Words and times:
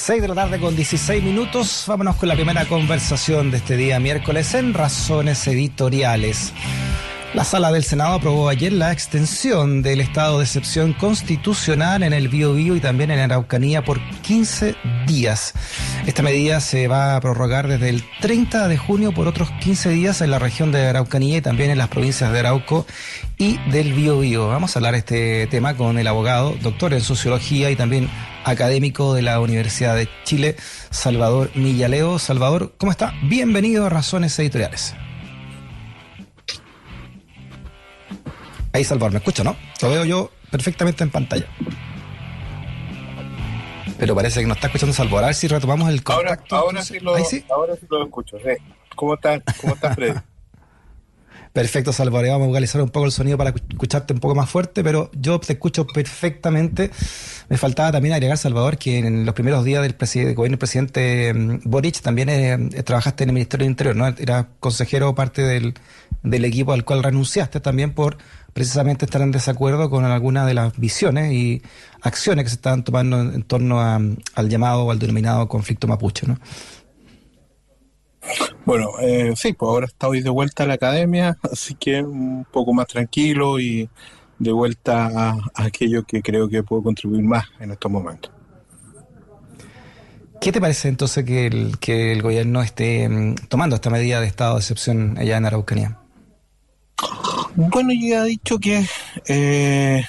6 0.00 0.22
de 0.22 0.28
la 0.28 0.34
tarde 0.34 0.58
con 0.58 0.74
16 0.74 1.22
minutos. 1.22 1.84
Vámonos 1.86 2.16
con 2.16 2.26
la 2.26 2.34
primera 2.34 2.64
conversación 2.64 3.50
de 3.50 3.58
este 3.58 3.76
día 3.76 4.00
miércoles 4.00 4.54
en 4.54 4.72
Razones 4.72 5.46
Editoriales. 5.46 6.54
La 7.34 7.44
sala 7.44 7.70
del 7.70 7.84
Senado 7.84 8.14
aprobó 8.14 8.48
ayer 8.48 8.72
la 8.72 8.92
extensión 8.92 9.82
del 9.82 10.00
estado 10.00 10.38
de 10.38 10.44
excepción 10.44 10.94
constitucional 10.94 12.02
en 12.02 12.14
el 12.14 12.28
Biobío 12.28 12.76
y 12.76 12.80
también 12.80 13.10
en 13.10 13.20
Araucanía 13.20 13.84
por 13.84 14.00
15 14.22 14.74
días. 15.06 15.52
Esta 16.06 16.22
medida 16.22 16.60
se 16.60 16.88
va 16.88 17.14
a 17.14 17.20
prorrogar 17.20 17.68
desde 17.68 17.90
el 17.90 18.02
30 18.20 18.68
de 18.68 18.78
junio 18.78 19.12
por 19.12 19.28
otros 19.28 19.50
15 19.60 19.90
días 19.90 20.22
en 20.22 20.30
la 20.30 20.38
región 20.38 20.72
de 20.72 20.86
Araucanía 20.86 21.36
y 21.36 21.42
también 21.42 21.70
en 21.70 21.78
las 21.78 21.88
provincias 21.88 22.32
de 22.32 22.38
Arauco 22.38 22.86
y 23.36 23.58
del 23.70 23.92
Biobío. 23.92 24.48
Vamos 24.48 24.74
a 24.74 24.78
hablar 24.78 24.94
este 24.94 25.46
tema 25.48 25.76
con 25.76 25.98
el 25.98 26.06
abogado, 26.06 26.56
doctor 26.62 26.94
en 26.94 27.02
sociología 27.02 27.70
y 27.70 27.76
también 27.76 28.08
académico 28.44 29.14
de 29.14 29.22
la 29.22 29.40
Universidad 29.40 29.96
de 29.96 30.08
Chile, 30.24 30.56
Salvador 30.90 31.50
Millaleo. 31.54 32.18
Salvador, 32.18 32.74
¿cómo 32.78 32.92
está? 32.92 33.14
Bienvenido 33.22 33.86
a 33.86 33.88
Razones 33.88 34.38
Editoriales. 34.38 34.94
Ahí, 38.72 38.84
Salvador, 38.84 39.12
¿me 39.12 39.18
escucha, 39.18 39.42
no? 39.42 39.56
Lo 39.82 39.90
veo 39.90 40.04
yo 40.04 40.30
perfectamente 40.50 41.02
en 41.02 41.10
pantalla. 41.10 41.46
Pero 43.98 44.14
parece 44.14 44.40
que 44.40 44.46
no 44.46 44.54
está 44.54 44.68
escuchando 44.68 44.94
Salvador. 44.94 45.24
A 45.24 45.26
ver 45.28 45.34
si 45.34 45.48
retomamos 45.48 45.88
el 45.90 46.02
contacto. 46.02 46.56
Ahora, 46.56 46.82
sí, 46.82 47.00
lo, 47.00 47.14
ahora 47.50 47.76
sí 47.76 47.86
lo 47.90 48.04
escucho. 48.04 48.38
¿Cómo 48.96 49.14
estás, 49.14 49.42
¿Cómo 49.60 49.74
estás, 49.74 49.94
Freddy? 49.94 50.18
Perfecto, 51.52 51.92
Salvador. 51.92 52.28
Vamos 52.28 52.44
a 52.44 52.48
vocalizar 52.48 52.80
un 52.80 52.90
poco 52.90 53.06
el 53.06 53.12
sonido 53.12 53.36
para 53.36 53.50
escucharte 53.50 54.14
un 54.14 54.20
poco 54.20 54.36
más 54.36 54.48
fuerte, 54.48 54.84
pero 54.84 55.10
yo 55.14 55.40
te 55.40 55.54
escucho 55.54 55.84
perfectamente. 55.84 56.92
Me 57.48 57.56
faltaba 57.56 57.90
también 57.90 58.14
agregar, 58.14 58.38
Salvador, 58.38 58.78
que 58.78 58.98
en 58.98 59.26
los 59.26 59.34
primeros 59.34 59.64
días 59.64 59.82
del, 59.82 59.96
gobierno 60.34 60.54
del 60.54 60.58
presidente 60.58 61.34
mm, 61.34 61.60
Boric 61.64 62.00
también 62.02 62.28
eh, 62.28 62.82
trabajaste 62.84 63.24
en 63.24 63.30
el 63.30 63.34
Ministerio 63.34 63.64
del 63.64 63.72
Interior, 63.72 63.96
¿no? 63.96 64.06
Era 64.06 64.48
consejero 64.60 65.12
parte 65.16 65.42
del, 65.42 65.74
del 66.22 66.44
equipo 66.44 66.72
al 66.72 66.84
cual 66.84 67.02
renunciaste 67.02 67.58
también 67.58 67.94
por 67.94 68.18
precisamente 68.52 69.04
estar 69.04 69.20
en 69.22 69.32
desacuerdo 69.32 69.90
con 69.90 70.04
algunas 70.04 70.46
de 70.46 70.54
las 70.54 70.76
visiones 70.78 71.32
y 71.32 71.62
acciones 72.02 72.44
que 72.44 72.50
se 72.50 72.56
estaban 72.56 72.84
tomando 72.84 73.20
en, 73.20 73.42
torno 73.42 73.80
al 73.80 74.48
llamado 74.48 74.84
o 74.84 74.90
al 74.92 75.00
denominado 75.00 75.48
conflicto 75.48 75.88
mapuche, 75.88 76.28
¿no? 76.28 76.38
Bueno, 78.64 78.90
eh, 79.00 79.32
sí, 79.36 79.52
pues 79.52 79.68
ahora 79.68 79.86
estoy 79.86 80.20
de 80.20 80.30
vuelta 80.30 80.64
a 80.64 80.66
la 80.66 80.74
academia, 80.74 81.36
así 81.52 81.74
que 81.74 82.02
un 82.02 82.46
poco 82.50 82.72
más 82.72 82.86
tranquilo 82.86 83.58
y 83.58 83.88
de 84.38 84.52
vuelta 84.52 85.10
a, 85.14 85.38
aquello 85.54 86.04
que 86.04 86.22
creo 86.22 86.48
que 86.48 86.62
puedo 86.62 86.82
contribuir 86.82 87.22
más 87.22 87.44
en 87.60 87.72
estos 87.72 87.90
momentos. 87.90 88.32
¿Qué 90.40 90.52
te 90.52 90.60
parece 90.60 90.88
entonces 90.88 91.24
que 91.24 91.46
el, 91.46 91.78
que 91.78 92.12
el 92.12 92.22
gobierno 92.22 92.62
esté 92.62 93.06
mm, 93.08 93.34
tomando 93.48 93.76
esta 93.76 93.90
medida 93.90 94.20
de 94.20 94.26
estado 94.26 94.54
de 94.54 94.60
excepción 94.60 95.18
allá 95.18 95.36
en 95.36 95.44
Araucanía? 95.44 95.98
Bueno, 97.54 97.90
ya 97.92 98.24
he 98.24 98.28
dicho 98.28 98.58
que 98.58 98.86
eh, 99.26 100.02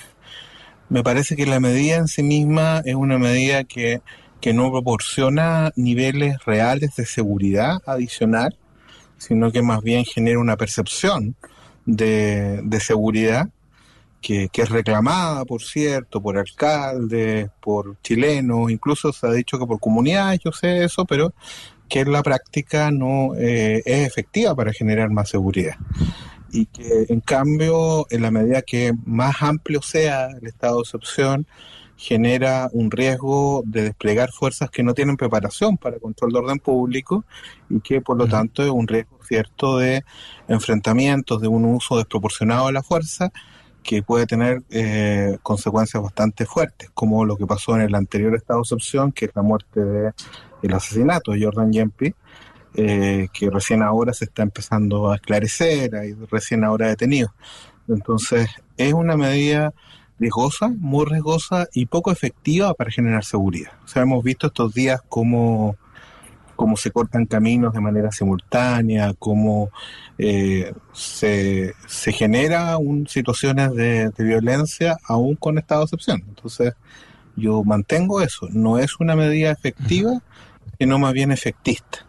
me 0.87 1.03
parece 1.03 1.35
que 1.35 1.45
la 1.45 1.59
medida 1.59 1.97
en 1.97 2.07
sí 2.07 2.23
misma 2.23 2.81
es 2.85 2.95
una 2.95 3.17
medida 3.17 3.65
que 3.65 4.01
que 4.41 4.53
no 4.53 4.71
proporciona 4.71 5.71
niveles 5.75 6.43
reales 6.45 6.95
de 6.95 7.05
seguridad 7.05 7.77
adicional, 7.85 8.57
sino 9.17 9.51
que 9.51 9.61
más 9.61 9.81
bien 9.83 10.03
genera 10.03 10.39
una 10.39 10.57
percepción 10.57 11.35
de, 11.85 12.79
seguridad 12.81 13.49
que, 14.19 14.49
es 14.51 14.69
reclamada, 14.69 15.45
por 15.45 15.61
cierto, 15.61 16.21
por 16.21 16.37
alcaldes, 16.37 17.49
por 17.61 18.01
chilenos, 18.01 18.71
incluso 18.71 19.13
se 19.13 19.27
ha 19.27 19.31
dicho 19.31 19.59
que 19.59 19.65
por 19.65 19.79
comunidades, 19.79 20.41
yo 20.43 20.51
sé 20.51 20.83
eso, 20.83 21.05
pero 21.05 21.33
que 21.87 21.99
en 21.99 22.11
la 22.11 22.23
práctica 22.23 22.89
no 22.89 23.35
eh, 23.35 23.83
es 23.85 24.07
efectiva 24.07 24.55
para 24.55 24.73
generar 24.73 25.09
más 25.11 25.29
seguridad. 25.29 25.75
Y 26.51 26.65
que 26.65 27.05
en 27.09 27.19
cambio, 27.21 28.07
en 28.09 28.23
la 28.23 28.31
medida 28.31 28.61
que 28.61 28.93
más 29.05 29.41
amplio 29.41 29.81
sea 29.81 30.29
el 30.41 30.47
estado 30.47 30.77
de 30.77 30.81
excepción, 30.81 31.47
genera 32.01 32.67
un 32.73 32.89
riesgo 32.89 33.61
de 33.63 33.83
desplegar 33.83 34.31
fuerzas 34.31 34.71
que 34.71 34.81
no 34.81 34.95
tienen 34.95 35.17
preparación 35.17 35.77
para 35.77 35.99
control 35.99 36.33
de 36.33 36.39
orden 36.39 36.57
público 36.57 37.25
y 37.69 37.79
que 37.79 38.01
por 38.01 38.17
lo 38.17 38.27
tanto 38.27 38.63
es 38.63 38.71
un 38.71 38.87
riesgo 38.87 39.19
cierto 39.23 39.77
de 39.77 40.03
enfrentamientos, 40.47 41.39
de 41.39 41.47
un 41.47 41.63
uso 41.63 41.97
desproporcionado 41.97 42.65
de 42.65 42.73
la 42.73 42.81
fuerza 42.81 43.31
que 43.83 44.01
puede 44.01 44.25
tener 44.25 44.63
eh, 44.71 45.37
consecuencias 45.43 46.01
bastante 46.01 46.47
fuertes, 46.47 46.89
como 46.95 47.23
lo 47.23 47.37
que 47.37 47.45
pasó 47.45 47.75
en 47.75 47.81
el 47.81 47.93
anterior 47.93 48.33
estado 48.35 48.61
de 48.61 48.63
excepción, 48.63 49.11
que 49.11 49.25
es 49.25 49.31
la 49.35 49.43
muerte 49.43 49.79
de 49.79 50.11
el 50.63 50.73
asesinato 50.73 51.33
de 51.33 51.43
Jordan 51.43 51.71
Yempi, 51.71 52.15
eh, 52.73 53.27
que 53.31 53.51
recién 53.51 53.83
ahora 53.83 54.11
se 54.13 54.25
está 54.25 54.41
empezando 54.41 55.11
a 55.11 55.17
esclarecer, 55.17 55.95
hay 55.95 56.13
recién 56.31 56.63
ahora 56.63 56.87
detenido. 56.87 57.31
Entonces, 57.87 58.49
es 58.75 58.93
una 58.93 59.15
medida 59.17 59.71
riesgosa, 60.21 60.69
muy 60.69 61.05
riesgosa 61.05 61.67
y 61.73 61.87
poco 61.87 62.11
efectiva 62.11 62.73
para 62.75 62.91
generar 62.91 63.25
seguridad. 63.25 63.71
O 63.83 63.87
sea, 63.87 64.03
hemos 64.03 64.23
visto 64.23 64.47
estos 64.47 64.73
días 64.73 65.01
cómo, 65.09 65.75
cómo 66.55 66.77
se 66.77 66.91
cortan 66.91 67.25
caminos 67.25 67.73
de 67.73 67.81
manera 67.81 68.11
simultánea, 68.11 69.13
cómo 69.17 69.71
eh, 70.19 70.73
se, 70.93 71.73
se 71.87 72.11
genera 72.13 72.77
un, 72.77 73.07
situaciones 73.07 73.73
de, 73.73 74.09
de, 74.09 74.23
violencia 74.23 74.97
aún 75.07 75.35
con 75.35 75.57
estado 75.57 75.81
de 75.81 75.85
excepción. 75.85 76.23
Entonces, 76.29 76.73
yo 77.35 77.63
mantengo 77.63 78.21
eso. 78.21 78.47
No 78.51 78.77
es 78.77 78.99
una 78.99 79.15
medida 79.15 79.51
efectiva, 79.51 80.21
sino 80.77 80.99
más 80.99 81.13
bien 81.13 81.31
efectista. 81.31 82.05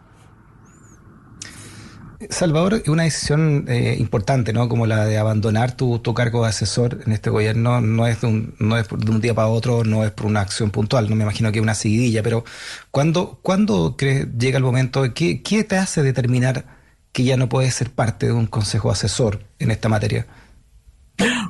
Salvador, 2.29 2.83
una 2.87 3.03
decisión 3.03 3.65
eh, 3.67 3.95
importante, 3.99 4.53
¿no? 4.53 4.69
Como 4.69 4.85
la 4.85 5.05
de 5.05 5.17
abandonar 5.17 5.75
tu, 5.75 6.01
cargo 6.13 6.43
de 6.43 6.49
asesor 6.49 6.99
en 7.05 7.13
este 7.13 7.29
gobierno, 7.29 7.81
no 7.81 8.07
es, 8.07 8.21
de 8.21 8.27
un, 8.27 8.55
no 8.59 8.77
es 8.77 8.87
de 8.89 9.11
un 9.11 9.21
día 9.21 9.33
para 9.33 9.47
otro, 9.47 9.83
no 9.83 10.03
es 10.03 10.11
por 10.11 10.27
una 10.27 10.41
acción 10.41 10.71
puntual, 10.71 11.09
no 11.09 11.15
me 11.15 11.23
imagino 11.23 11.51
que 11.51 11.61
una 11.61 11.73
seguidilla, 11.73 12.23
pero 12.23 12.43
¿cuándo, 12.91 13.39
¿cuándo 13.41 13.95
crees 13.97 14.27
llega 14.37 14.57
el 14.57 14.63
momento? 14.63 15.13
¿qué, 15.13 15.41
¿Qué 15.41 15.63
te 15.63 15.77
hace 15.77 16.03
determinar 16.03 16.65
que 17.11 17.23
ya 17.23 17.37
no 17.37 17.49
puedes 17.49 17.73
ser 17.75 17.89
parte 17.91 18.27
de 18.27 18.33
un 18.33 18.47
consejo 18.47 18.91
asesor 18.91 19.41
en 19.59 19.71
esta 19.71 19.89
materia? 19.89 20.27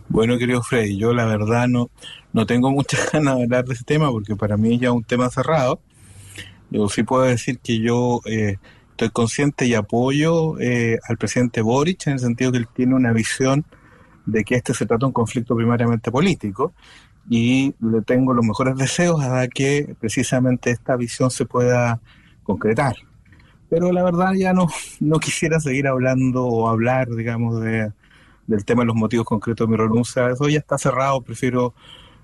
Bueno, 0.10 0.38
querido 0.38 0.62
Freddy, 0.62 0.98
yo 0.98 1.14
la 1.14 1.26
verdad 1.26 1.68
no, 1.68 1.90
no 2.34 2.46
tengo 2.46 2.72
muchas 2.72 3.12
ganas 3.14 3.38
de 3.38 3.44
hablar 3.44 3.66
de 3.66 3.74
ese 3.74 3.84
tema 3.84 4.12
porque 4.12 4.36
para 4.36 4.58
mí 4.58 4.78
ya 4.80 4.92
un 4.92 5.04
tema 5.04 5.30
cerrado. 5.30 5.80
Yo 6.70 6.90
sí 6.90 7.04
puedo 7.04 7.24
decir 7.24 7.60
que 7.60 7.80
yo... 7.80 8.22
Eh, 8.26 8.58
estoy 9.04 9.12
consciente 9.12 9.66
y 9.66 9.74
apoyo 9.74 10.58
eh, 10.60 10.98
al 11.10 11.18
presidente 11.18 11.62
Boric 11.62 12.08
en 12.08 12.14
el 12.14 12.20
sentido 12.20 12.52
que 12.52 12.60
él 12.60 12.68
tiene 12.74 12.96
una 12.96 13.12
visión 13.12 13.66
de 14.26 14.46
que 14.46 14.56
este 14.56 14.74
se 14.74 14.86
trata 14.86 15.02
de 15.02 15.08
un 15.08 15.12
conflicto 15.12 15.56
primariamente 15.56 16.10
político 16.10 16.74
y 17.30 17.76
le 17.82 18.02
tengo 18.02 18.34
los 18.34 18.46
mejores 18.46 18.78
deseos 18.78 19.22
a 19.22 19.48
que 19.48 19.96
precisamente 20.00 20.72
esta 20.72 20.96
visión 20.96 21.32
se 21.32 21.46
pueda 21.46 22.00
concretar. 22.44 22.96
Pero 23.70 23.92
la 23.92 24.04
verdad 24.04 24.34
ya 24.34 24.54
no, 24.54 24.68
no 25.02 25.20
quisiera 25.20 25.60
seguir 25.60 25.88
hablando 25.88 26.46
o 26.46 26.70
hablar, 26.70 27.10
digamos, 27.10 27.62
de, 27.62 27.92
del 28.48 28.64
tema 28.64 28.84
de 28.84 28.88
los 28.88 28.96
motivos 28.96 29.26
concretos 29.26 29.68
de 29.68 29.72
mi 29.72 29.78
renuncia. 29.78 30.30
Eso 30.30 30.48
ya 30.48 30.60
está 30.60 30.78
cerrado, 30.78 31.22
prefiero 31.22 31.74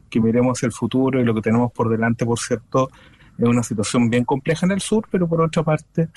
que 0.09 0.21
miremos 0.21 0.63
el 0.63 0.71
futuro 0.71 1.19
y 1.19 1.25
lo 1.25 1.33
que 1.33 1.41
tenemos 1.41 1.71
por 1.71 1.89
delante, 1.89 2.25
por 2.25 2.39
cierto, 2.39 2.89
es 3.37 3.47
una 3.47 3.63
situación 3.63 4.09
bien 4.09 4.23
compleja 4.23 4.65
en 4.65 4.71
el 4.71 4.81
sur, 4.81 5.07
pero 5.11 5.27
por 5.27 5.41
otra 5.41 5.63
parte 5.63 6.09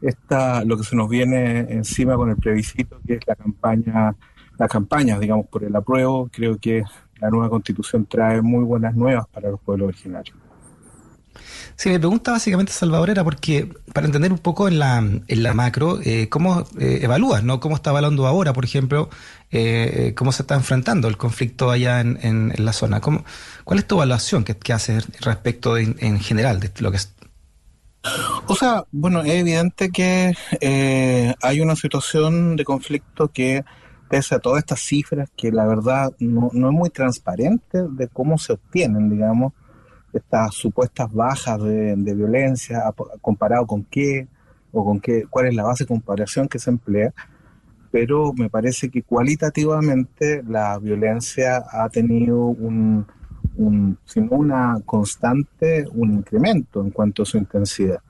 esta, 0.00 0.64
lo 0.64 0.76
que 0.76 0.84
se 0.84 0.96
nos 0.96 1.08
viene 1.08 1.60
encima 1.70 2.16
con 2.16 2.30
el 2.30 2.36
plebiscito, 2.36 3.00
que 3.06 3.14
es 3.14 3.26
la 3.26 3.34
campaña, 3.34 4.14
las 4.58 4.70
campañas, 4.70 5.20
digamos, 5.20 5.46
por 5.46 5.64
el 5.64 5.74
apruebo. 5.74 6.28
Creo 6.32 6.58
que 6.58 6.84
la 7.20 7.30
nueva 7.30 7.50
constitución 7.50 8.06
trae 8.06 8.40
muy 8.42 8.64
buenas 8.64 8.94
nuevas 8.94 9.26
para 9.28 9.50
los 9.50 9.60
pueblos 9.60 9.88
originarios. 9.88 10.36
Sí, 11.76 11.90
mi 11.90 11.98
pregunta 11.98 12.32
básicamente, 12.32 12.72
Salvador, 12.72 13.10
era 13.10 13.22
porque 13.22 13.72
para 13.92 14.06
entender 14.06 14.32
un 14.32 14.38
poco 14.38 14.66
en 14.66 14.80
la, 14.80 14.98
en 14.98 15.42
la 15.44 15.54
macro, 15.54 16.00
eh, 16.02 16.28
¿cómo 16.28 16.66
eh, 16.80 17.00
evalúas, 17.02 17.44
no? 17.44 17.60
¿Cómo 17.60 17.76
está 17.76 17.90
evaluando 17.90 18.26
ahora, 18.26 18.52
por 18.52 18.64
ejemplo, 18.64 19.08
eh, 19.52 20.12
cómo 20.16 20.32
se 20.32 20.42
está 20.42 20.56
enfrentando 20.56 21.06
el 21.06 21.16
conflicto 21.16 21.70
allá 21.70 22.00
en, 22.00 22.18
en, 22.22 22.64
la 22.64 22.72
zona? 22.72 23.00
¿Cómo, 23.00 23.24
¿Cuál 23.62 23.78
es 23.78 23.86
tu 23.86 23.94
evaluación 23.94 24.42
que, 24.42 24.56
que 24.56 24.72
haces 24.72 25.06
respecto 25.20 25.76
en, 25.76 25.94
en 26.00 26.18
general 26.18 26.58
de 26.58 26.72
lo 26.80 26.90
que 26.90 26.98
o 28.46 28.54
sea, 28.54 28.84
bueno, 28.92 29.22
es 29.22 29.32
evidente 29.32 29.90
que 29.90 30.34
eh, 30.60 31.34
hay 31.42 31.60
una 31.60 31.76
situación 31.76 32.56
de 32.56 32.64
conflicto 32.64 33.28
que, 33.28 33.64
pese 34.08 34.34
a 34.34 34.38
todas 34.38 34.60
estas 34.60 34.80
cifras, 34.80 35.28
que 35.36 35.52
la 35.52 35.66
verdad 35.66 36.12
no, 36.18 36.50
no 36.52 36.68
es 36.68 36.74
muy 36.74 36.90
transparente 36.90 37.82
de 37.90 38.08
cómo 38.08 38.38
se 38.38 38.54
obtienen, 38.54 39.10
digamos, 39.10 39.52
estas 40.12 40.54
supuestas 40.54 41.12
bajas 41.12 41.62
de, 41.62 42.14
violencia, 42.14 42.82
comparado 43.20 43.66
con 43.66 43.84
qué, 43.84 44.26
o 44.72 44.84
con 44.84 45.00
qué, 45.00 45.24
cuál 45.28 45.46
es 45.46 45.54
la 45.54 45.64
base 45.64 45.84
de 45.84 45.88
comparación 45.88 46.48
que 46.48 46.58
se 46.58 46.70
emplea, 46.70 47.12
pero 47.90 48.32
me 48.34 48.50
parece 48.50 48.90
que 48.90 49.02
cualitativamente 49.02 50.42
la 50.46 50.78
violencia 50.78 51.64
ha 51.70 51.88
tenido 51.88 52.38
un, 52.38 53.06
un, 53.58 53.98
sino 54.04 54.30
una 54.30 54.80
constante, 54.84 55.86
un 55.92 56.12
incremento 56.12 56.80
en 56.80 56.90
cuanto 56.90 57.22
a 57.22 57.26
su 57.26 57.38
intensidad. 57.38 58.00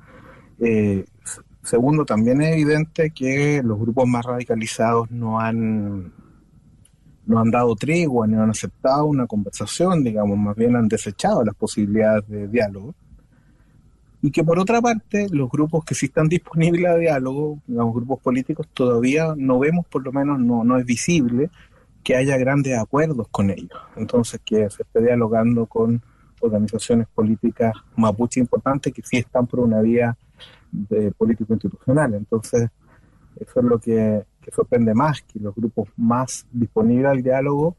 Eh, 0.61 1.05
segundo, 1.63 2.05
también 2.05 2.41
es 2.43 2.53
evidente 2.53 3.11
que 3.11 3.63
los 3.65 3.79
grupos 3.79 4.07
más 4.07 4.25
radicalizados 4.25 5.11
no 5.11 5.41
han 5.41 6.13
no 7.27 7.39
han 7.39 7.51
dado 7.51 7.77
tregua 7.77 8.27
ni 8.27 8.35
han 8.37 8.49
aceptado 8.49 9.05
una 9.05 9.27
conversación, 9.27 10.03
digamos, 10.03 10.39
más 10.39 10.57
bien 10.57 10.75
han 10.77 10.89
desechado 10.89 11.45
las 11.45 11.55
posibilidades 11.55 12.27
de 12.27 12.49
diálogo. 12.49 12.95
Y 14.23 14.31
que 14.31 14.43
por 14.43 14.59
otra 14.59 14.81
parte, 14.81 15.27
los 15.31 15.51
grupos 15.51 15.85
que 15.85 15.95
sí 15.95 16.07
están 16.07 16.29
disponibles 16.29 16.91
a 16.91 16.97
diálogo, 16.97 17.61
los 17.67 17.93
grupos 17.93 18.21
políticos, 18.21 18.67
todavía 18.73 19.35
no 19.37 19.59
vemos, 19.59 19.87
por 19.87 20.03
lo 20.03 20.11
menos 20.11 20.41
no, 20.41 20.65
no 20.65 20.79
es 20.79 20.87
visible, 20.87 21.51
que 22.03 22.17
haya 22.17 22.37
grandes 22.37 22.79
acuerdos 22.79 23.29
con 23.29 23.51
ellos. 23.51 23.79
Entonces, 23.97 24.41
que 24.45 24.69
se 24.71 24.83
esté 24.83 25.03
dialogando 25.03 25.67
con 25.67 26.03
organizaciones 26.41 27.07
políticas 27.09 27.75
mapuche 27.97 28.41
importantes 28.41 28.93
que 28.93 29.03
sí 29.03 29.19
están 29.19 29.47
por 29.47 29.61
una 29.61 29.81
vía 29.81 30.17
de 30.71 31.11
político-institucional. 31.13 32.15
Entonces, 32.15 32.71
eso 33.39 33.61
es 33.61 33.65
lo 33.65 33.79
que, 33.79 34.25
sorprende 34.55 34.95
más, 34.95 35.23
que 35.23 35.39
los 35.39 35.55
grupos 35.55 35.89
más 35.97 36.47
disponibles 36.51 37.07
al 37.07 37.23
diálogo 37.23 37.77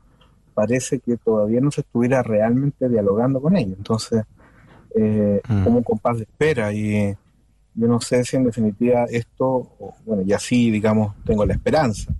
parece 0.53 0.99
que 0.99 1.17
todavía 1.17 1.61
no 1.61 1.71
se 1.71 1.81
estuviera 1.81 2.21
realmente 2.21 2.89
dialogando 2.89 3.41
con 3.41 3.55
ellos. 3.55 3.77
Entonces, 3.77 4.23
eh, 4.95 5.41
mm. 5.47 5.63
como 5.63 5.77
un 5.77 5.83
compás 5.83 6.17
de 6.17 6.23
espera 6.23 6.73
y 6.73 7.15
yo 7.75 7.87
no 7.87 8.01
sé 8.01 8.23
si 8.25 8.35
en 8.35 8.43
definitiva 8.43 9.05
esto, 9.05 9.71
bueno, 10.05 10.23
y 10.23 10.33
así, 10.33 10.69
digamos, 10.69 11.15
tengo 11.23 11.45
la 11.45 11.53
esperanza 11.53 12.13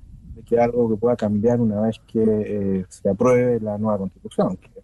que 0.50 0.60
algo 0.60 0.90
que 0.90 0.98
pueda 0.98 1.16
cambiar 1.16 1.62
una 1.62 1.81
vez 1.81 2.01
que 2.12 2.24
eh, 2.24 2.86
se 2.90 3.10
apruebe 3.10 3.60
la 3.60 3.78
nueva 3.78 4.00
constitución. 4.00 4.57
Que 4.57 4.81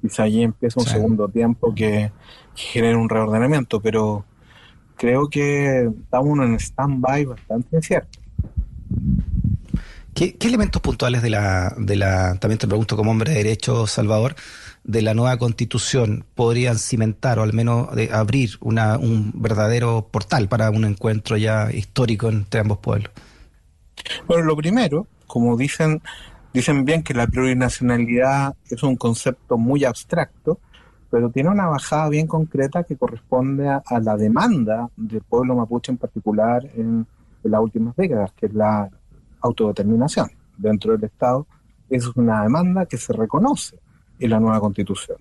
quizá 0.00 0.24
allí 0.24 0.42
empieza 0.42 0.80
un 0.80 0.86
segundo 0.86 1.28
tiempo 1.28 1.74
que, 1.74 2.10
genere 2.54 2.96
un 2.96 3.08
reordenamiento, 3.08 3.80
pero 3.80 4.24
creo 4.96 5.28
que 5.28 5.90
estamos 6.02 6.38
en 6.38 6.54
stand-by 6.58 7.24
bastante 7.24 7.76
incierto. 7.76 8.18
¿Qué, 10.14 10.36
elementos 10.40 10.82
puntuales 10.82 11.22
de 11.22 11.30
la, 11.30 11.74
de 11.78 11.96
la, 11.96 12.36
también 12.36 12.58
te 12.58 12.66
pregunto 12.66 12.96
como 12.96 13.10
hombre 13.10 13.32
de 13.32 13.38
derecho, 13.38 13.86
Salvador, 13.86 14.34
de 14.84 15.00
la 15.00 15.14
nueva 15.14 15.38
constitución 15.38 16.24
podrían 16.34 16.78
cimentar 16.78 17.38
o 17.38 17.42
al 17.42 17.54
menos 17.54 17.88
abrir 18.12 18.50
una, 18.60 18.98
un 18.98 19.32
verdadero 19.34 20.08
portal 20.10 20.48
para 20.48 20.70
un 20.70 20.84
encuentro 20.84 21.36
ya 21.36 21.70
histórico 21.72 22.28
entre 22.28 22.60
ambos 22.60 22.78
pueblos? 22.78 23.10
Bueno, 24.26 24.44
lo 24.44 24.56
primero, 24.56 25.06
como 25.26 25.56
dicen, 25.56 26.02
dicen 26.52 26.84
bien 26.84 27.02
que 27.02 27.14
la 27.14 27.26
plurinacionalidad 27.26 28.54
es 28.68 28.82
un 28.82 28.96
concepto 28.96 29.58
muy 29.58 29.84
abstracto, 29.84 30.58
pero 31.10 31.30
tiene 31.30 31.50
una 31.50 31.66
bajada 31.66 32.08
bien 32.08 32.26
concreta 32.26 32.84
que 32.84 32.96
corresponde 32.96 33.68
a, 33.68 33.82
la 34.00 34.16
demanda 34.16 34.88
del 34.96 35.20
pueblo 35.20 35.54
mapuche 35.54 35.92
en 35.92 35.98
particular 35.98 36.64
en, 36.74 37.06
las 37.42 37.60
últimas 37.60 37.96
décadas, 37.96 38.32
que 38.32 38.46
es 38.46 38.54
la 38.54 38.88
autodeterminación 39.40 40.30
dentro 40.56 40.92
del 40.92 41.04
Estado. 41.04 41.46
Es 41.90 42.06
una 42.16 42.44
demanda 42.44 42.86
que 42.86 42.96
se 42.96 43.12
reconoce 43.12 43.78
en 44.18 44.30
la 44.30 44.38
nueva 44.38 44.60
constitución 44.60 45.18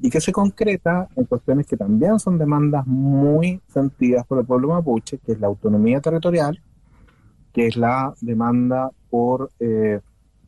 y 0.00 0.10
que 0.10 0.20
se 0.20 0.30
concreta 0.30 1.08
en 1.16 1.24
cuestiones 1.24 1.66
que 1.66 1.76
también 1.76 2.20
son 2.20 2.38
demandas 2.38 2.86
muy 2.86 3.60
sentidas 3.72 4.26
por 4.26 4.38
el 4.38 4.46
pueblo 4.46 4.68
mapuche, 4.68 5.18
que 5.18 5.32
es 5.32 5.40
la 5.40 5.46
autonomía 5.46 6.00
territorial, 6.00 6.60
que 7.54 7.68
es 7.68 7.76
la 7.76 8.12
demanda 8.20 8.90
por 9.08 9.50
eh, 9.60 10.00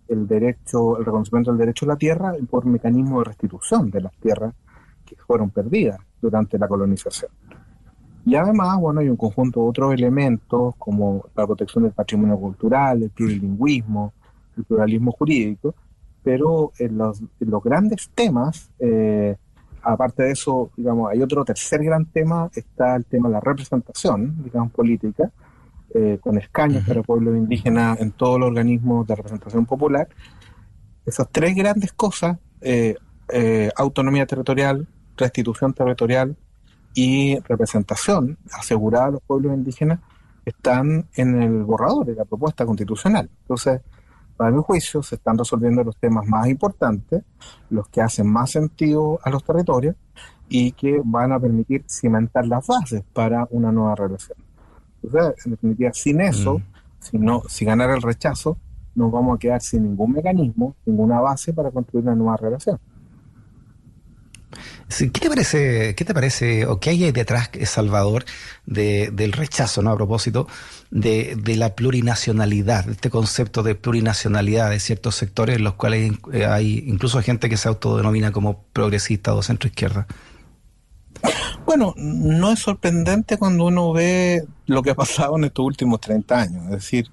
el 0.08 0.26
derecho, 0.26 0.98
el 0.98 1.04
reconocimiento 1.04 1.52
del 1.52 1.58
derecho 1.58 1.86
a 1.86 1.90
la 1.90 1.96
tierra 1.96 2.34
y 2.38 2.42
por 2.42 2.66
mecanismo 2.66 3.20
de 3.20 3.26
restitución 3.26 3.90
de 3.90 4.00
las 4.02 4.12
tierras 4.16 4.52
que 5.06 5.14
fueron 5.16 5.50
perdidas 5.50 6.00
durante 6.20 6.58
la 6.58 6.66
colonización. 6.66 7.30
Y 8.24 8.34
además, 8.34 8.80
bueno, 8.80 9.00
hay 9.00 9.08
un 9.08 9.16
conjunto 9.16 9.62
de 9.62 9.68
otros 9.68 9.94
elementos 9.94 10.74
como 10.78 11.26
la 11.36 11.46
protección 11.46 11.84
del 11.84 11.92
patrimonio 11.92 12.36
cultural, 12.36 13.04
el 13.04 13.10
plurilingüismo, 13.10 14.12
el 14.56 14.64
pluralismo 14.64 15.12
jurídico, 15.12 15.76
pero 16.24 16.72
en 16.80 16.98
los, 16.98 17.22
grandes 17.62 18.10
temas, 18.16 18.72
eh, 18.80 19.36
aparte 19.80 20.24
de 20.24 20.32
eso, 20.32 20.70
digamos, 20.76 21.08
hay 21.12 21.22
otro 21.22 21.44
tercer 21.44 21.84
gran 21.84 22.06
tema, 22.06 22.50
está 22.52 22.96
el 22.96 23.04
tema 23.04 23.28
de 23.28 23.34
la 23.34 23.40
representación, 23.40 24.42
digamos, 24.42 24.72
política, 24.72 25.30
eh, 25.98 26.18
con 26.20 26.36
escaños 26.36 26.84
para 26.86 27.02
pueblos 27.02 27.34
indígenas 27.34 27.98
en 28.02 28.12
todos 28.12 28.38
los 28.38 28.48
organismos 28.48 29.06
de 29.06 29.14
representación 29.14 29.64
popular. 29.64 30.06
Esas 31.06 31.26
tres 31.32 31.54
grandes 31.54 31.94
cosas, 31.94 32.36
eh, 32.60 32.96
eh, 33.32 33.70
autonomía 33.74 34.26
territorial, 34.26 34.86
restitución 35.16 35.72
territorial 35.72 36.36
y 36.92 37.38
representación 37.40 38.36
asegurada 38.52 39.06
a 39.06 39.10
los 39.12 39.22
pueblos 39.22 39.54
indígenas, 39.54 40.00
están 40.44 41.08
en 41.14 41.42
el 41.42 41.62
borrador 41.62 42.04
de 42.04 42.14
la 42.14 42.26
propuesta 42.26 42.66
constitucional. 42.66 43.30
Entonces, 43.42 43.80
para 44.36 44.50
mi 44.50 44.62
juicio, 44.62 45.02
se 45.02 45.14
están 45.14 45.38
resolviendo 45.38 45.82
los 45.82 45.96
temas 45.96 46.26
más 46.26 46.46
importantes, 46.46 47.22
los 47.70 47.88
que 47.88 48.02
hacen 48.02 48.30
más 48.30 48.50
sentido 48.50 49.18
a 49.22 49.30
los 49.30 49.42
territorios 49.42 49.96
y 50.46 50.72
que 50.72 51.00
van 51.02 51.32
a 51.32 51.40
permitir 51.40 51.86
cimentar 51.88 52.46
las 52.46 52.66
bases 52.66 53.02
para 53.14 53.46
una 53.50 53.72
nueva 53.72 53.94
relación 53.94 54.45
en 55.02 55.50
definitiva, 55.50 55.92
sin 55.92 56.20
eso, 56.20 56.58
mm. 56.58 56.62
si, 57.00 57.18
no, 57.18 57.42
si 57.48 57.64
ganara 57.64 57.94
el 57.94 58.02
rechazo, 58.02 58.58
nos 58.94 59.12
vamos 59.12 59.36
a 59.36 59.38
quedar 59.38 59.60
sin 59.60 59.82
ningún 59.82 60.12
mecanismo, 60.12 60.74
ninguna 60.86 61.20
base 61.20 61.52
para 61.52 61.70
construir 61.70 62.04
una 62.04 62.14
nueva 62.14 62.36
relación. 62.36 62.78
¿Qué 64.88 65.08
te 65.08 65.28
parece, 65.28 65.94
qué 65.96 66.04
te 66.04 66.14
parece, 66.14 66.64
o 66.66 66.78
qué 66.78 66.90
hay 66.90 67.10
detrás, 67.10 67.50
Salvador, 67.64 68.24
del 68.64 69.32
rechazo, 69.32 69.82
¿no? 69.82 69.90
A 69.90 69.96
propósito 69.96 70.46
de, 70.90 71.36
la 71.56 71.74
plurinacionalidad, 71.74 72.84
de 72.84 72.92
este 72.92 73.10
concepto 73.10 73.62
de 73.62 73.74
plurinacionalidad 73.74 74.70
de 74.70 74.78
ciertos 74.78 75.16
sectores 75.16 75.56
en 75.56 75.64
los 75.64 75.74
cuales 75.74 76.12
eh, 76.32 76.46
hay 76.46 76.84
incluso 76.86 77.20
gente 77.20 77.48
que 77.48 77.56
se 77.56 77.68
autodenomina 77.68 78.30
como 78.30 78.62
progresista 78.72 79.34
o 79.34 79.42
centro 79.42 79.68
izquierda. 79.68 80.06
Bueno, 81.66 81.94
no 81.96 82.52
es 82.52 82.60
sorprendente 82.60 83.38
cuando 83.38 83.64
uno 83.64 83.92
ve 83.92 84.46
lo 84.66 84.84
que 84.84 84.90
ha 84.90 84.94
pasado 84.94 85.36
en 85.36 85.44
estos 85.44 85.66
últimos 85.66 86.00
30 86.00 86.40
años, 86.40 86.64
es 86.66 86.70
decir, 86.70 87.10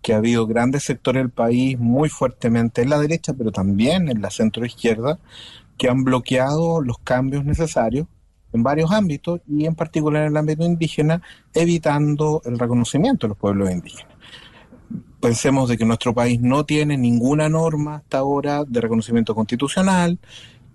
que 0.00 0.14
ha 0.14 0.16
habido 0.16 0.46
grandes 0.46 0.84
sectores 0.84 1.22
del 1.22 1.30
país 1.30 1.78
muy 1.78 2.08
fuertemente 2.08 2.80
en 2.80 2.88
la 2.88 2.98
derecha, 2.98 3.34
pero 3.34 3.52
también 3.52 4.08
en 4.08 4.22
la 4.22 4.30
centro 4.30 4.64
izquierda, 4.64 5.18
que 5.76 5.90
han 5.90 6.02
bloqueado 6.02 6.80
los 6.80 6.96
cambios 7.00 7.44
necesarios 7.44 8.06
en 8.54 8.62
varios 8.62 8.90
ámbitos 8.90 9.42
y 9.46 9.66
en 9.66 9.74
particular 9.74 10.22
en 10.22 10.28
el 10.28 10.36
ámbito 10.38 10.64
indígena, 10.64 11.20
evitando 11.52 12.40
el 12.46 12.58
reconocimiento 12.58 13.26
de 13.26 13.28
los 13.28 13.38
pueblos 13.38 13.70
indígenas. 13.70 14.14
Pensemos 15.20 15.68
de 15.68 15.76
que 15.76 15.84
nuestro 15.84 16.14
país 16.14 16.40
no 16.40 16.64
tiene 16.64 16.96
ninguna 16.96 17.50
norma 17.50 17.96
hasta 17.96 18.16
ahora 18.16 18.64
de 18.64 18.80
reconocimiento 18.80 19.34
constitucional, 19.34 20.18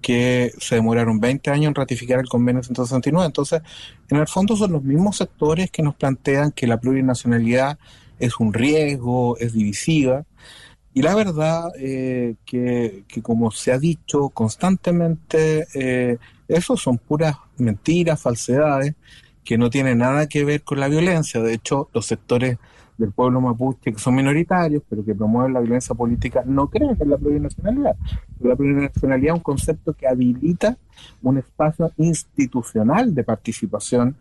que 0.05 0.53
se 0.59 0.75
demoraron 0.75 1.19
20 1.19 1.49
años 1.49 1.69
en 1.69 1.73
ratificar 1.73 2.19
el 2.19 2.29
convenio 2.29 2.61
169. 2.61 3.25
Entonces, 3.25 3.63
en 4.07 4.17
el 4.17 4.27
fondo 4.27 4.55
son 4.55 4.73
los 4.73 4.83
mismos 4.83 5.17
sectores 5.17 5.71
que 5.71 5.81
nos 5.81 5.95
plantean 5.95 6.51
que 6.51 6.67
la 6.67 6.79
plurinacionalidad 6.79 7.79
es 8.19 8.39
un 8.39 8.53
riesgo, 8.53 9.35
es 9.39 9.53
divisiva. 9.53 10.23
Y 10.93 11.01
la 11.01 11.15
verdad 11.15 11.71
eh, 11.79 12.35
que, 12.45 13.03
como 13.23 13.49
se 13.49 13.71
ha 13.71 13.79
dicho 13.79 14.29
constantemente, 14.29 15.65
eh, 15.73 16.19
eso 16.47 16.77
son 16.77 16.99
puras 16.99 17.37
mentiras, 17.57 18.21
falsedades, 18.21 18.93
que 19.43 19.57
no 19.57 19.71
tienen 19.71 19.97
nada 19.97 20.29
que 20.29 20.45
ver 20.45 20.61
con 20.61 20.79
la 20.79 20.87
violencia. 20.87 21.41
De 21.41 21.55
hecho, 21.55 21.89
los 21.95 22.05
sectores 22.05 22.59
del 22.97 23.11
pueblo 23.11 23.41
mapuche 23.41 23.91
que 23.91 23.99
son 23.99 24.15
minoritarios, 24.15 24.83
pero 24.89 25.03
que 25.03 25.13
promueven 25.13 25.53
la 25.53 25.59
violencia 25.59 25.93
política, 25.95 26.43
no 26.45 26.69
creen 26.69 26.97
en 26.99 27.09
la 27.09 27.17
plurinacionalidad. 27.17 27.95
La 28.39 28.55
plurinacionalidad 28.55 29.33
es 29.33 29.37
un 29.37 29.43
concepto 29.43 29.93
que 29.93 30.07
habilita 30.07 30.77
un 31.21 31.37
espacio 31.37 31.91
institucional 31.97 33.13
de 33.13 33.23
participación 33.23 34.15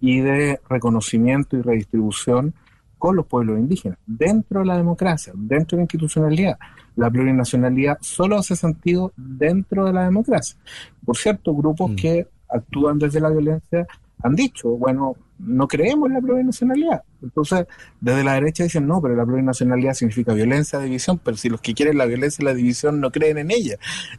y 0.00 0.20
de 0.20 0.60
reconocimiento 0.68 1.56
y 1.56 1.62
redistribución 1.62 2.54
con 2.98 3.14
los 3.16 3.26
pueblos 3.26 3.58
indígenas, 3.58 3.98
dentro 4.06 4.60
de 4.60 4.66
la 4.66 4.76
democracia, 4.76 5.32
dentro 5.36 5.76
de 5.76 5.80
la 5.80 5.82
institucionalidad. 5.84 6.58
La 6.96 7.10
plurinacionalidad 7.10 7.98
solo 8.00 8.36
hace 8.36 8.56
sentido 8.56 9.12
dentro 9.16 9.84
de 9.84 9.92
la 9.92 10.04
democracia. 10.04 10.56
Por 11.04 11.16
cierto, 11.16 11.54
grupos 11.54 11.92
mm. 11.92 11.94
que 11.94 12.26
actúan 12.48 12.98
desde 12.98 13.20
la 13.20 13.30
violencia 13.30 13.86
han 14.22 14.34
dicho, 14.34 14.70
bueno, 14.70 15.16
no 15.38 15.68
creemos 15.68 16.08
en 16.08 16.14
la 16.14 16.20
plurinacionalidad. 16.20 17.02
Entonces, 17.22 17.66
desde 18.00 18.24
la 18.24 18.34
derecha 18.34 18.64
dicen, 18.64 18.86
no, 18.86 19.00
pero 19.00 19.14
la 19.14 19.24
plurinacionalidad 19.24 19.94
significa 19.94 20.34
violencia, 20.34 20.78
división, 20.80 21.20
pero 21.22 21.36
si 21.36 21.48
los 21.48 21.60
que 21.60 21.74
quieren 21.74 21.98
la 21.98 22.06
violencia 22.06 22.42
y 22.42 22.46
la 22.46 22.54
división 22.54 23.00
no 23.00 23.10
creen 23.10 23.38
en 23.38 23.50
ella. 23.50 23.76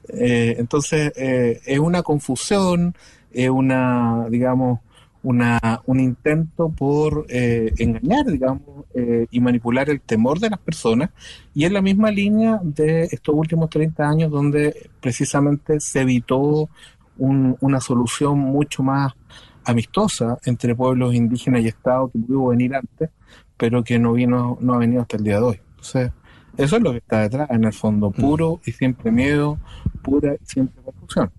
Eh, 0.07 0.55
entonces, 0.57 1.11
eh, 1.15 1.59
es 1.65 1.79
una 1.79 2.03
confusión, 2.03 2.95
es 3.31 3.49
una, 3.49 4.27
digamos, 4.29 4.79
una, 5.23 5.81
un 5.85 5.99
intento 5.99 6.69
por 6.69 7.25
eh, 7.29 7.73
engañar, 7.77 8.25
digamos, 8.25 8.85
eh, 8.93 9.27
y 9.29 9.39
manipular 9.39 9.89
el 9.89 10.01
temor 10.01 10.39
de 10.39 10.49
las 10.49 10.59
personas, 10.59 11.09
y 11.53 11.65
en 11.65 11.73
la 11.73 11.81
misma 11.81 12.11
línea 12.11 12.59
de 12.63 13.03
estos 13.03 13.35
últimos 13.35 13.69
30 13.69 14.07
años 14.07 14.31
donde 14.31 14.89
precisamente 15.01 15.79
se 15.79 16.01
evitó 16.01 16.69
una 17.17 17.81
solución 17.81 18.39
mucho 18.39 18.81
más 18.81 19.11
amistosa 19.65 20.37
entre 20.45 20.75
pueblos 20.75 21.13
indígenas 21.13 21.61
y 21.61 21.67
Estado 21.67 22.09
que 22.09 22.19
pudo 22.19 22.47
venir 22.47 22.75
antes, 22.75 23.09
pero 23.57 23.83
que 23.83 23.99
no 23.99 24.13
vino, 24.13 24.57
no 24.61 24.73
ha 24.73 24.77
venido 24.77 25.01
hasta 25.01 25.17
el 25.17 25.23
día 25.23 25.35
de 25.35 25.41
hoy. 25.41 25.61
Entonces, 25.71 26.11
eso 26.57 26.75
es 26.75 26.81
lo 26.81 26.91
que 26.91 26.97
está 26.97 27.21
detrás, 27.21 27.49
en 27.51 27.63
el 27.63 27.73
fondo, 27.73 28.09
mm. 28.09 28.13
puro 28.13 28.59
y 28.65 28.71
siempre 28.71 29.11
miedo, 29.11 29.59
pura 30.01 30.35
y 30.35 30.45
siempre 30.45 30.81
confusión. 30.83 31.31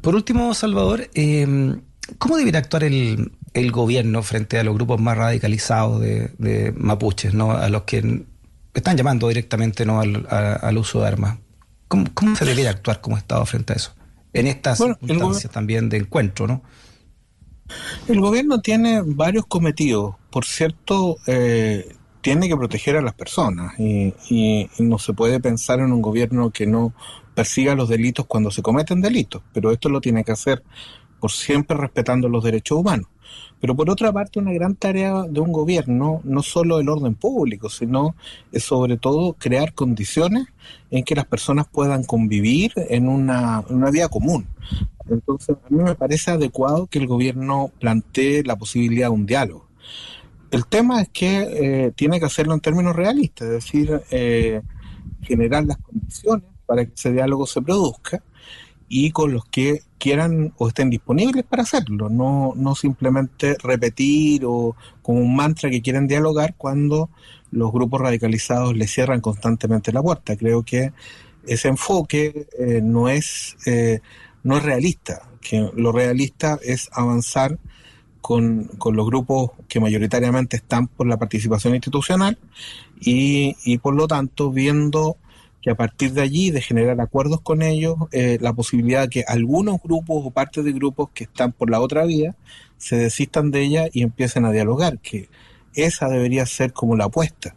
Por 0.00 0.14
último, 0.14 0.52
Salvador, 0.52 1.08
eh, 1.14 1.80
¿cómo 2.18 2.36
debería 2.36 2.60
actuar 2.60 2.84
el, 2.84 3.32
gobierno 3.72 4.22
frente 4.22 4.58
a 4.58 4.64
los 4.64 4.74
grupos 4.74 5.00
más 5.00 5.16
radicalizados 5.16 5.98
de, 6.00 6.74
mapuches, 6.76 7.32
¿no? 7.32 7.52
a 7.52 7.70
los 7.70 7.84
que 7.84 8.26
están 8.74 8.98
llamando 8.98 9.28
directamente 9.28 9.86
¿no? 9.86 10.00
al, 10.00 10.78
uso 10.78 11.00
de 11.00 11.08
armas? 11.08 11.38
¿Cómo, 11.88 12.36
se 12.36 12.44
debería 12.44 12.68
actuar 12.68 13.00
como 13.00 13.16
Estado 13.16 13.46
frente 13.46 13.72
a 13.72 13.76
eso? 13.76 13.94
En 14.34 14.46
estas 14.46 14.78
circunstancias 14.78 15.52
también 15.52 15.88
de 15.88 15.98
encuentro, 15.98 16.46
¿no? 16.46 16.62
El 18.08 18.20
gobierno 18.20 18.60
tiene 18.60 19.00
varios 19.04 19.46
cometidos. 19.46 20.16
Por 20.30 20.44
cierto, 20.44 21.16
eh, 21.26 21.96
tiene 22.20 22.48
que 22.48 22.56
proteger 22.56 22.96
a 22.96 23.02
las 23.02 23.14
personas 23.14 23.78
y, 23.78 24.12
y, 24.28 24.68
no 24.78 24.98
se 24.98 25.12
puede 25.14 25.40
pensar 25.40 25.80
en 25.80 25.92
un 25.92 26.02
gobierno 26.02 26.50
que 26.50 26.66
no 26.66 26.92
persiga 27.34 27.74
los 27.74 27.88
delitos 27.88 28.26
cuando 28.26 28.50
se 28.50 28.62
cometen 28.62 29.00
delitos, 29.00 29.42
pero 29.52 29.72
esto 29.72 29.88
lo 29.88 30.00
tiene 30.00 30.24
que 30.24 30.32
hacer 30.32 30.62
por 31.24 31.32
siempre 31.32 31.74
respetando 31.74 32.28
los 32.28 32.44
derechos 32.44 32.76
humanos. 32.76 33.06
Pero 33.58 33.74
por 33.74 33.88
otra 33.88 34.12
parte, 34.12 34.40
una 34.40 34.52
gran 34.52 34.74
tarea 34.74 35.22
de 35.22 35.40
un 35.40 35.52
gobierno, 35.52 36.20
no 36.22 36.42
solo 36.42 36.80
el 36.80 36.90
orden 36.90 37.14
público, 37.14 37.70
sino 37.70 38.14
es 38.52 38.64
sobre 38.64 38.98
todo 38.98 39.32
crear 39.32 39.72
condiciones 39.72 40.48
en 40.90 41.02
que 41.02 41.14
las 41.14 41.24
personas 41.24 41.66
puedan 41.66 42.04
convivir 42.04 42.74
en 42.76 43.08
una, 43.08 43.64
una 43.70 43.90
vía 43.90 44.10
común. 44.10 44.46
Entonces, 45.08 45.56
a 45.64 45.74
mí 45.74 45.82
me 45.82 45.94
parece 45.94 46.30
adecuado 46.30 46.88
que 46.88 46.98
el 46.98 47.06
gobierno 47.06 47.70
plantee 47.80 48.42
la 48.44 48.56
posibilidad 48.56 49.06
de 49.06 49.14
un 49.14 49.24
diálogo. 49.24 49.66
El 50.50 50.66
tema 50.66 51.00
es 51.00 51.08
que 51.08 51.86
eh, 51.86 51.92
tiene 51.96 52.20
que 52.20 52.26
hacerlo 52.26 52.52
en 52.52 52.60
términos 52.60 52.94
realistas, 52.94 53.48
es 53.48 53.54
decir, 53.64 54.02
eh, 54.10 54.60
generar 55.22 55.64
las 55.64 55.78
condiciones 55.78 56.44
para 56.66 56.84
que 56.84 56.92
ese 56.94 57.12
diálogo 57.12 57.46
se 57.46 57.62
produzca 57.62 58.22
y 58.90 59.10
con 59.10 59.32
los 59.32 59.46
que 59.46 59.80
quieran 60.04 60.52
o 60.58 60.68
estén 60.68 60.90
disponibles 60.90 61.44
para 61.44 61.62
hacerlo, 61.62 62.10
no, 62.10 62.52
no 62.56 62.74
simplemente 62.74 63.56
repetir 63.62 64.42
o 64.44 64.76
como 65.00 65.20
un 65.20 65.34
mantra 65.34 65.70
que 65.70 65.80
quieren 65.80 66.06
dialogar 66.06 66.56
cuando 66.58 67.08
los 67.50 67.72
grupos 67.72 68.02
radicalizados 68.02 68.76
le 68.76 68.86
cierran 68.86 69.22
constantemente 69.22 69.92
la 69.92 70.02
puerta. 70.02 70.36
Creo 70.36 70.62
que 70.62 70.92
ese 71.46 71.68
enfoque 71.68 72.46
eh, 72.58 72.82
no, 72.82 73.08
es, 73.08 73.56
eh, 73.64 74.00
no 74.42 74.58
es 74.58 74.62
realista, 74.62 75.22
que 75.40 75.70
lo 75.74 75.90
realista 75.90 76.58
es 76.62 76.90
avanzar 76.92 77.58
con, 78.20 78.64
con, 78.76 78.96
los 78.96 79.06
grupos 79.06 79.52
que 79.68 79.80
mayoritariamente 79.80 80.56
están 80.58 80.86
por 80.86 81.06
la 81.06 81.16
participación 81.16 81.74
institucional 81.74 82.36
y, 83.00 83.56
y 83.64 83.78
por 83.78 83.94
lo 83.94 84.06
tanto 84.06 84.50
viendo 84.50 85.16
que 85.64 85.70
a 85.70 85.74
partir 85.74 86.12
de 86.12 86.20
allí, 86.20 86.50
de 86.50 86.60
generar 86.60 87.00
acuerdos 87.00 87.40
con 87.40 87.62
ellos, 87.62 87.96
eh, 88.12 88.36
la 88.42 88.52
posibilidad 88.52 89.04
de 89.04 89.08
que 89.08 89.24
algunos 89.26 89.80
grupos 89.82 90.22
o 90.26 90.30
partes 90.30 90.62
de 90.62 90.72
grupos 90.72 91.08
que 91.14 91.24
están 91.24 91.52
por 91.52 91.70
la 91.70 91.80
otra 91.80 92.04
vía 92.04 92.36
se 92.76 92.96
desistan 92.96 93.50
de 93.50 93.62
ella 93.62 93.88
y 93.90 94.02
empiecen 94.02 94.44
a 94.44 94.52
dialogar, 94.52 94.98
que 94.98 95.30
esa 95.72 96.10
debería 96.10 96.44
ser 96.44 96.74
como 96.74 96.96
la 96.96 97.06
apuesta, 97.06 97.54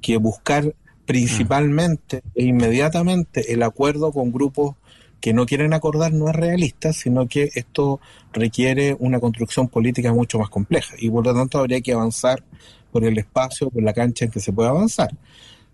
que 0.00 0.18
buscar 0.18 0.72
principalmente 1.04 2.22
e 2.36 2.44
inmediatamente 2.44 3.52
el 3.52 3.64
acuerdo 3.64 4.12
con 4.12 4.30
grupos 4.30 4.76
que 5.20 5.32
no 5.32 5.44
quieren 5.44 5.74
acordar 5.74 6.12
no 6.12 6.28
es 6.28 6.36
realista, 6.36 6.92
sino 6.92 7.26
que 7.26 7.50
esto 7.56 7.98
requiere 8.32 8.94
una 9.00 9.18
construcción 9.18 9.66
política 9.66 10.12
mucho 10.12 10.38
más 10.38 10.48
compleja 10.48 10.94
y 10.96 11.10
por 11.10 11.26
lo 11.26 11.34
tanto 11.34 11.58
habría 11.58 11.80
que 11.80 11.92
avanzar 11.92 12.44
por 12.92 13.04
el 13.04 13.18
espacio, 13.18 13.68
por 13.68 13.82
la 13.82 13.92
cancha 13.92 14.26
en 14.26 14.30
que 14.30 14.38
se 14.38 14.52
puede 14.52 14.68
avanzar 14.68 15.10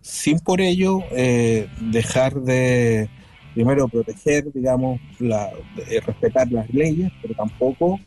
sin 0.04 0.38
por 0.38 0.60
ello 0.60 1.00
eh, 1.12 1.66
dejar 1.80 2.34
de, 2.34 3.08
primero, 3.54 3.88
proteger, 3.88 4.52
digamos, 4.52 5.00
la, 5.18 5.50
respetar 6.06 6.52
las 6.52 6.68
leyes, 6.74 7.10
pero 7.22 7.34
tampoco 7.34 7.98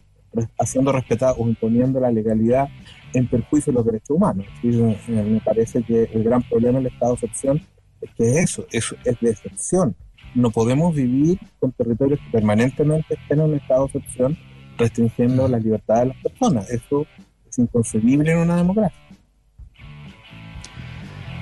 haciendo 0.60 0.92
respetar 0.92 1.34
o 1.40 1.48
imponiendo 1.48 2.00
la 2.00 2.12
legalidad 2.12 2.70
en 3.16 3.28
perjuicio 3.28 3.74
de 3.74 3.78
los 3.78 3.86
derechos 3.86 4.12
humanos. 4.12 4.46
me 4.62 5.42
parece 5.44 5.82
que 5.82 6.04
el 6.14 6.24
gran 6.24 6.44
problema 6.44 6.78
del 6.78 6.88
estado 6.94 7.14
de 7.14 7.26
excepción 7.26 7.62
es 8.00 8.12
que 8.16 8.40
eso, 8.42 8.68
eso 8.72 8.96
es 9.04 9.20
de 9.20 9.32
excepción. 9.32 9.96
No 10.36 10.52
podemos 10.52 10.94
vivir 10.94 11.40
con 11.60 11.72
territorios 11.72 12.20
que 12.20 12.32
permanentemente 12.32 13.16
estén 13.16 13.40
en 13.40 13.46
un 13.46 13.56
estado 13.56 13.88
de 13.88 13.98
excepción 13.98 14.38
restringiendo 14.78 15.48
la 15.48 15.58
libertad 15.58 16.02
de 16.02 16.06
las 16.10 16.18
personas. 16.18 16.70
Eso 16.70 17.08
es 17.50 17.58
inconcebible 17.58 18.34
en 18.34 18.38
una 18.38 18.58
democracia. 18.58 19.07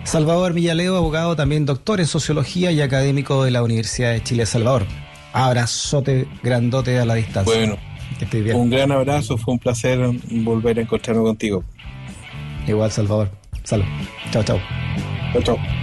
Salvador 0.05 0.53
Villaleo, 0.53 0.95
abogado, 0.95 1.35
también 1.35 1.65
doctor 1.65 1.99
en 1.99 2.05
sociología 2.05 2.71
y 2.71 2.79
académico 2.79 3.43
de 3.43 3.51
la 3.51 3.63
Universidad 3.63 4.13
de 4.13 4.23
Chile 4.23 4.45
Salvador. 4.45 4.85
Abrazote 5.33 6.27
grandote 6.43 6.99
a 6.99 7.05
la 7.05 7.15
distancia. 7.15 7.53
Bueno, 7.53 7.77
un 8.53 8.69
gran 8.69 8.91
abrazo, 8.91 9.37
fue 9.37 9.55
un 9.55 9.59
placer 9.59 9.99
volver 10.29 10.77
a 10.77 10.81
encontrarme 10.83 11.23
contigo. 11.23 11.63
Igual, 12.67 12.91
Salvador. 12.91 13.29
Salud. 13.63 13.85
Chao, 14.31 14.43
chao. 14.43 14.59
Chao, 15.33 15.41
chao. 15.41 15.74